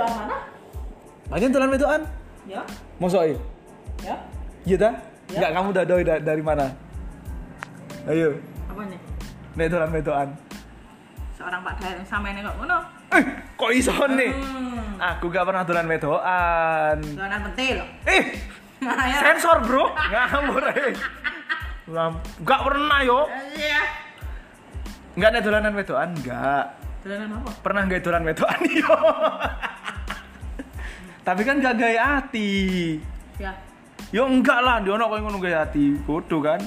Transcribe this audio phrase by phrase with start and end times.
[0.00, 0.36] doan mana?
[1.28, 2.02] Panjen dolan wedokan?
[2.48, 2.60] Ya.
[2.96, 3.22] Mosok?
[4.00, 4.16] Ya.
[4.64, 4.90] Iya ta?
[5.28, 5.36] Ya.
[5.36, 6.66] Enggak kamu udah doi da- dari mana?
[8.08, 8.32] Ayo,
[8.66, 8.98] Apa nih?
[9.54, 10.28] nek dolan wedokan.
[11.36, 12.78] Seorang Pak yang sama ini kok ngono.
[13.12, 13.22] Eh,
[13.54, 14.32] kok iso nih?
[14.32, 14.96] Hmm.
[15.16, 16.96] Aku gak pernah dolan wedokan.
[17.12, 17.76] Doanan pentil.
[18.08, 18.22] Eh,
[18.80, 19.16] Ayo.
[19.20, 20.92] sensor bro, ngawur eh.
[21.92, 23.28] Lam- Gak pernah yo.
[23.52, 23.80] Iya.
[25.12, 26.64] Enggak nek dolanan wedokan, enggak.
[27.04, 27.50] Doanan apa?
[27.60, 28.94] Pernah gak dolan wedokan yo.
[31.20, 32.96] Tapi kan gak gaya hati.
[33.36, 33.52] Ya.
[34.10, 35.94] Yo enggak lah, dia koyo ngono gaya hati.
[36.02, 36.60] Bodoh kan?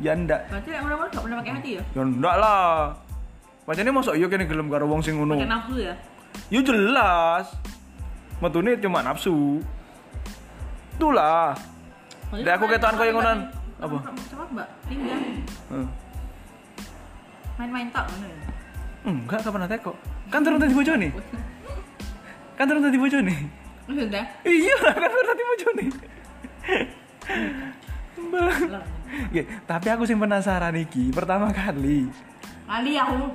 [0.00, 0.48] Ya enggak.
[0.48, 1.82] Berarti yang ngono gak pernah pakai hati ya?
[1.94, 2.96] Ya enggak lah.
[3.62, 5.38] Pancene mosok yo kene gelem karo wong sing ngono.
[5.38, 5.94] Pakai nafsu ya?
[6.50, 7.46] Yo jelas.
[8.42, 9.62] Metune cuma nafsu.
[10.98, 11.54] Itulah.
[12.32, 13.38] Dek, aku ketokan koyo ngonan.
[13.78, 13.98] Apa?
[14.08, 15.20] Coba mbak, tinggal
[15.72, 15.88] Hmm.
[17.60, 18.38] main-main tak ngono ya.
[19.02, 19.92] Enggak, gak pernah teko.
[20.30, 21.08] Kan turun tadi bojone.
[22.54, 23.36] Kan turun tadi bojone.
[23.88, 24.24] Sudah.
[24.46, 25.84] Iya, kan turun tadi bojone.
[28.22, 28.84] Mbak.
[29.32, 32.08] Nggih, tapi aku sing penasaran iki pertama kali.
[32.64, 33.28] Kali aku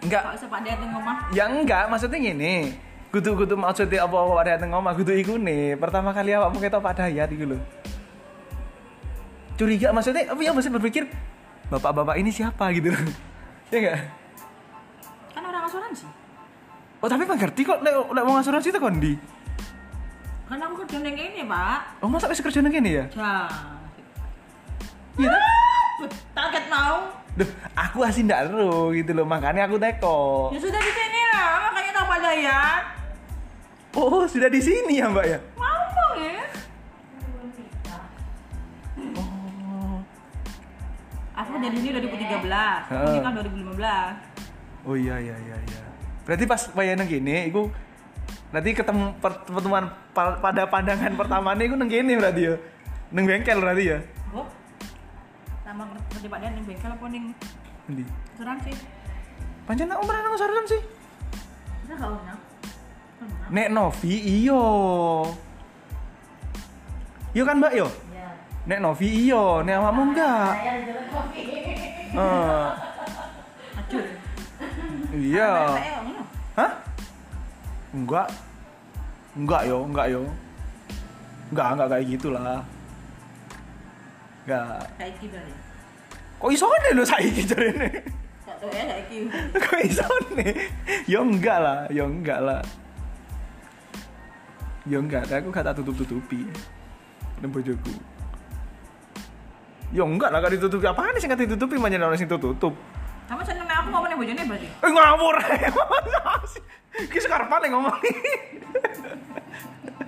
[0.00, 1.28] Enggak, kok sepak dia teng omah.
[1.28, 2.72] ya enggak, maksudnya gini.
[3.12, 5.76] Kudu-kudu maksudnya apa-apa ada yang ngomong kudu iku nih.
[5.76, 7.58] Pertama kali awakmu ketok Pak Dayat iku lho.
[9.60, 11.04] Curiga maksudnya apa ya maksudnya berpikir
[11.68, 13.02] bapak-bapak ini siapa gitu loh.
[13.68, 13.98] Ya enggak?
[15.36, 16.06] Kan orang asuransi.
[17.00, 19.16] Oh, tapi mengerti kok nek nek wong asuransi itu kondi.
[20.44, 22.04] Kan aku kerja neng ini, Pak.
[22.04, 23.04] Oh, masa wis kerja nang kene ya?
[23.08, 23.48] Jangan.
[25.16, 25.30] Iya.
[26.36, 27.08] Target mau.
[27.38, 30.50] Duh, aku asli ndak ero gitu loh, makanya aku teko.
[30.52, 32.62] Ya sudah di sini lah, makanya tahu pada ya.
[33.96, 35.38] Oh, sudah di sini ya, Mbak ya?
[35.54, 36.42] Mau ya?
[39.16, 39.96] Oh.
[41.38, 43.08] Aku dari sini 2013, Heeh.
[43.08, 44.84] ini kan 2015.
[44.84, 45.82] Oh iya iya iya iya.
[46.30, 47.66] Berarti pas wayang gini, iku
[48.54, 52.54] nanti ketemu per- pertemuan pa- pada pandangan pertama nih, iku neng gini berarti ya,
[53.10, 53.98] neng bengkel berarti ya.
[56.20, 57.24] Kerja Pak Dan yang bengkel apa ning
[57.88, 58.04] Ndi?
[58.36, 58.72] asuransi?
[59.64, 60.36] Pancen nak umrah nang
[60.68, 60.82] sih.
[61.80, 62.36] Bisa gak usah?
[63.48, 64.14] Nek Novi
[64.44, 64.62] iyo.
[67.32, 67.88] Iyo kan Mbak yo?
[68.12, 68.36] Ya.
[68.68, 70.52] Nek Novi iyo, nek awakmu enggak.
[70.60, 70.92] Saya di
[73.80, 74.04] Acur.
[75.16, 75.50] iya.
[77.90, 78.28] Enggak.
[79.34, 80.22] Enggak yo, enggak yo.
[81.50, 82.62] Enggak, enggak kayak gitulah.
[84.46, 84.82] Enggak.
[84.98, 85.52] Saiki berarti.
[86.40, 87.88] Kok iso nih lo saiki jarene?
[89.60, 90.06] Kok iso
[90.36, 90.52] nih?
[91.10, 92.62] Ya enggak lah, ya enggak lah.
[94.88, 96.48] Ya enggak, aku gak tak tutup-tutupi.
[97.44, 97.92] Nang bojoku.
[99.90, 102.72] Ya enggak lah, gak ditutupi apaan sih gak ditutupi manjen orang sing tutup.
[103.30, 104.68] Kamu seneng aku ngomongnya bojone berarti?
[104.70, 105.36] Eh ngawur
[107.08, 107.96] Ki sekarang ngomong.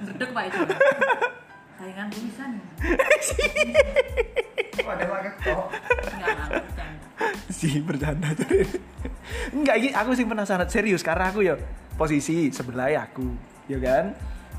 [0.02, 0.60] Gede Pak itu.
[1.78, 2.50] Saingan tulisan.
[4.82, 5.66] Ada pakai kok.
[7.48, 8.66] Si bercanda tuh.
[9.54, 11.54] Enggak, ini aku sih penasaran serius karena aku ya
[11.94, 13.26] posisi sebelah ya aku,
[13.70, 14.04] ya kan?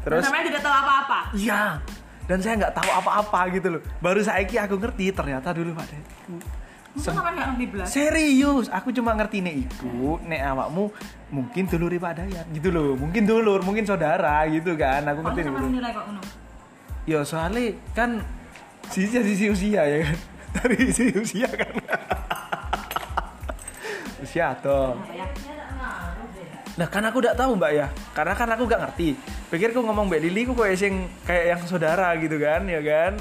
[0.04, 1.20] Terus Namanya tidak tahu apa-apa.
[1.36, 1.80] iya.
[2.24, 3.82] Dan saya nggak tahu apa-apa gitu loh.
[4.00, 6.00] Baru saiki aku ngerti ternyata dulu iku.
[7.90, 10.94] Serius, aku cuma ngerti nek iku, nek awakmu
[11.34, 12.94] mungkin dulur Pak Dayat gitu loh.
[12.94, 15.02] Mungkin dulur, mungkin saudara gitu kan.
[15.10, 16.22] Aku ngerti kok ngono.
[17.10, 18.22] Ya soalnya kan
[18.94, 20.18] sisi sisi usia ya kan.
[20.54, 21.74] Dari sisi usia kan.
[24.24, 24.88] usia ya?
[26.74, 27.88] Nah kan aku udah tahu mbak ya,
[28.18, 29.14] karena kan aku gak ngerti.
[29.54, 33.14] Pikir aku ngomong mbak Lili, aku kayak sing kayak yang saudara gitu kan, ya kan?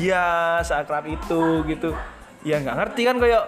[0.00, 0.26] Iya,
[0.64, 1.92] seakrab itu gitu.
[2.46, 3.42] Ya nggak ngerti kan kayak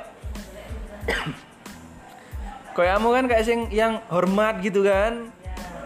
[2.75, 5.31] kayak kamu kan kayak sing yang hormat gitu kan?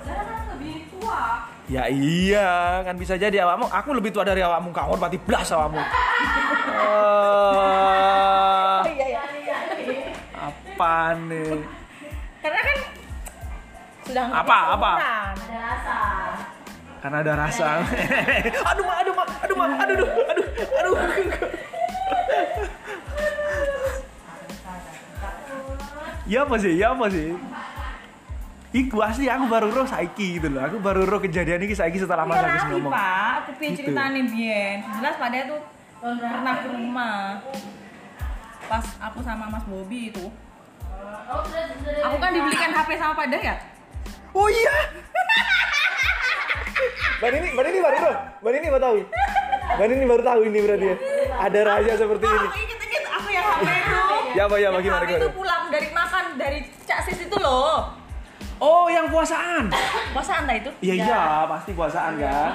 [0.01, 1.45] Saya lebih tua.
[1.69, 2.51] Ya iya,
[2.83, 3.69] kan bisa jadi awakmu.
[3.69, 5.81] Aku lebih tua dari awakmu, kau hormati blas awakmu.
[7.53, 9.57] Ah, Iya, iya, iya.
[10.35, 11.61] apa nih?
[12.41, 12.77] Karena kan
[14.03, 14.91] sudah Apa, apa?
[14.91, 15.33] umuran.
[15.33, 15.97] Ada rasa.
[16.99, 17.69] Karena ada rasa.
[18.73, 19.12] aduh, aduh,
[26.33, 26.73] Ya apa sih?
[26.75, 27.37] Ya apa sih?
[28.73, 30.65] Iku asli aku baru roh saiki gitu loh.
[30.65, 32.89] Aku baru roh kejadian ini saiki setelah Mas Iya Agus lagi ngomong.
[32.91, 33.79] pak, aku piye Gitu.
[33.85, 35.61] ceritanya Bian Jelas pada tuh
[36.01, 37.17] pernah ke rumah
[38.65, 40.25] Pas aku sama Mas Bobby itu
[42.03, 43.59] Aku kan dibelikan HP sama Pak Dayat
[44.33, 44.73] Oh iya.
[47.21, 48.15] Ban ini, ban ini baru tahu.
[48.41, 48.97] Ban ini baru tahu.
[49.77, 50.97] Ban ini baru tahu ini berarti ya.
[51.39, 52.41] Ada rahasia seperti ini.
[52.41, 54.01] aku inget-inget aku yang HP itu
[54.33, 55.37] Ya apa ya Yang bagaimana HP itu gimana?
[56.37, 58.03] Dari Cak Sis itu loh
[58.63, 59.75] Oh, yang puasaan.
[60.15, 60.71] Puasa anda itu?
[60.79, 62.51] Iya iya, pasti puasaan kan.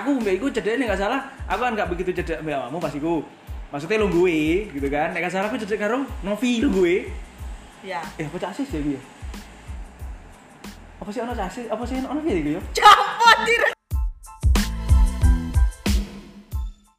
[0.00, 1.20] Aku mbak iku cedek nih nggak salah.
[1.44, 3.20] Aku kan nggak begitu cedek mbak kamu pasti ku.
[3.68, 5.12] Maksudnya lu gue, gitu kan.
[5.12, 7.12] Nek salah aku cedek karo Novi lu gue.
[7.84, 8.00] Ya.
[8.16, 9.00] Eh apa casis ya dia?
[11.04, 11.68] Apa sih ono casis?
[11.68, 12.60] Apa sih ono Novi ya?
[12.80, 13.79] Capot tidak.